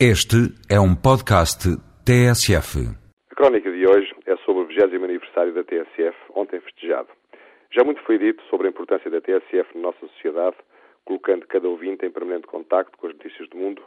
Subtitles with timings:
[0.00, 1.70] Este é um podcast
[2.02, 2.82] TSF.
[3.30, 7.06] A crónica de hoje é sobre o 20 aniversário da TSF, ontem festejado.
[7.70, 10.56] Já muito foi dito sobre a importância da TSF na nossa sociedade,
[11.04, 13.80] colocando cada ouvinte em permanente contacto com as notícias do mundo,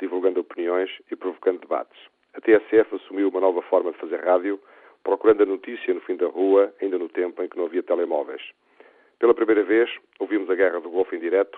[0.00, 1.96] divulgando opiniões e provocando debates.
[2.34, 4.58] A TSF assumiu uma nova forma de fazer rádio,
[5.04, 8.42] procurando a notícia no fim da rua, ainda no tempo em que não havia telemóveis.
[9.20, 9.88] Pela primeira vez,
[10.18, 11.56] ouvimos a guerra do Golfo em direto,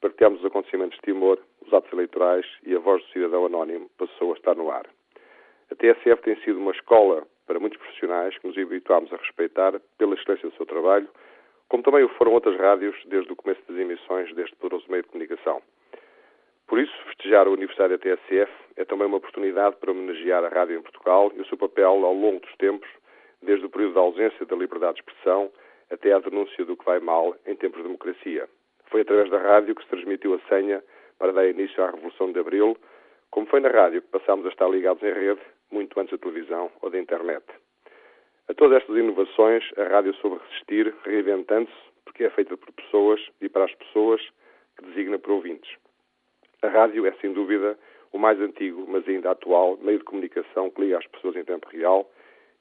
[0.00, 4.32] partilhamos os acontecimentos de Timor, os atos eleitorais e a voz do cidadão anónimo passou
[4.32, 4.86] a estar no ar.
[5.70, 10.14] A TSF tem sido uma escola para muitos profissionais que nos habituámos a respeitar pela
[10.14, 11.08] excelência do seu trabalho,
[11.68, 15.08] como também o foram outras rádios desde o começo das emissões deste poderoso meio de
[15.08, 15.62] comunicação.
[16.66, 20.78] Por isso, festejar o aniversário da TSF é também uma oportunidade para homenagear a rádio
[20.78, 22.88] em Portugal e o seu papel ao longo dos tempos,
[23.42, 25.50] desde o período da ausência da liberdade de expressão
[25.90, 28.48] até à denúncia do que vai mal em tempos de democracia.
[28.90, 30.82] Foi através da rádio que se transmitiu a senha
[31.18, 32.76] para dar início à Revolução de Abril,
[33.30, 36.70] como foi na rádio que passámos a estar ligados em rede, muito antes da televisão
[36.80, 37.44] ou da internet.
[38.48, 43.48] A todas estas inovações, a rádio soube resistir, reinventando-se, porque é feita por pessoas e
[43.48, 44.22] para as pessoas
[44.78, 45.70] que designa por ouvintes.
[46.62, 47.78] A rádio é, sem dúvida,
[48.10, 51.68] o mais antigo, mas ainda atual, meio de comunicação que liga as pessoas em tempo
[51.68, 52.10] real,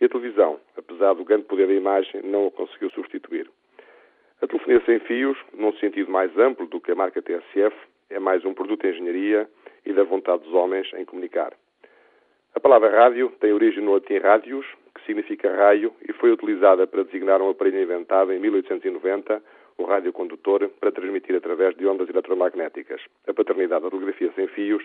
[0.00, 3.48] e a televisão, apesar do grande poder da imagem, não a conseguiu substituir.
[4.44, 7.74] A telefonia sem fios, num sentido mais amplo do que a marca TSF,
[8.10, 9.48] é mais um produto de engenharia
[9.86, 11.54] e da vontade dos homens em comunicar.
[12.54, 17.04] A palavra rádio tem origem no latim radius, que significa raio, e foi utilizada para
[17.04, 19.42] designar um aparelho inventado em 1890,
[19.78, 23.00] o radiocondutor, para transmitir através de ondas eletromagnéticas.
[23.26, 24.84] A paternidade da telegrafia sem fios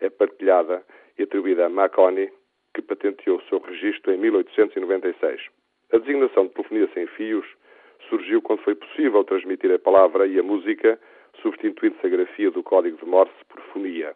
[0.00, 0.82] é partilhada
[1.16, 2.28] e atribuída a Marconi,
[2.74, 5.42] que patenteou o seu registro em 1896.
[5.92, 7.46] A designação de telefonia sem fios
[8.08, 10.98] surgiu quando foi possível transmitir a palavra e a música,
[11.42, 14.14] substituindo-se a grafia do código de Morse por fonia.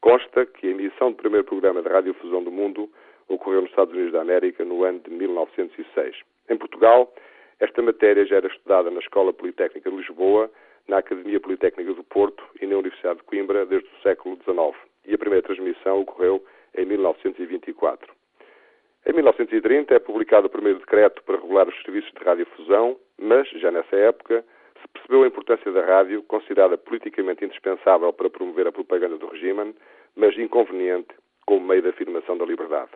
[0.00, 2.90] Consta que a emissão do primeiro programa de radiodifusão do mundo
[3.28, 6.16] ocorreu nos Estados Unidos da América no ano de 1906.
[6.48, 7.12] Em Portugal,
[7.58, 10.50] esta matéria já era estudada na Escola Politécnica de Lisboa,
[10.86, 14.76] na Academia Politécnica do Porto e na Universidade de Coimbra desde o século XIX.
[15.06, 16.44] E a primeira transmissão ocorreu
[16.76, 18.12] em 1924.
[19.06, 23.70] Em 1930 é publicado o primeiro decreto para regular os serviços de radiodifusão, mas, já
[23.70, 24.44] nessa época,
[24.80, 29.74] se percebeu a importância da rádio, considerada politicamente indispensável para promover a propaganda do regime,
[30.14, 31.14] mas inconveniente
[31.46, 32.90] como meio de afirmação da liberdade.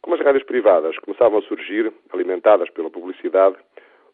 [0.00, 3.56] Como as rádios privadas começavam a surgir, alimentadas pela publicidade,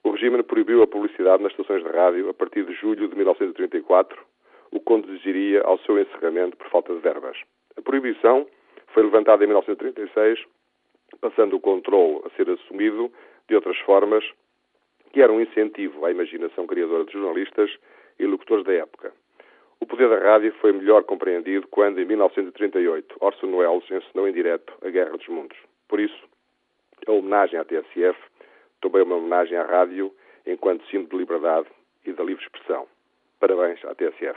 [0.02, 4.20] o regime proibiu a publicidade nas estações de rádio a partir de julho de 1934,
[4.70, 7.36] o que conduziria ao seu encerramento por falta de verbas.
[7.76, 8.46] A proibição
[8.88, 10.44] foi levantada em 1936
[11.20, 13.10] passando o controle a ser assumido
[13.48, 14.24] de outras formas,
[15.14, 17.70] que era um incentivo à imaginação criadora de jornalistas
[18.18, 19.12] e locutores da época.
[19.78, 24.72] O poder da rádio foi melhor compreendido quando, em 1938, Orson Welles ensinou em direto
[24.82, 25.56] A Guerra dos Mundos.
[25.86, 26.20] Por isso,
[27.06, 28.18] a homenagem à TSF
[28.80, 30.12] também é uma homenagem à rádio
[30.44, 31.68] enquanto símbolo de liberdade
[32.04, 32.88] e da livre expressão.
[33.38, 34.36] Parabéns à TSF.